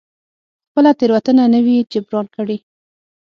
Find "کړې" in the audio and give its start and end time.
2.35-2.57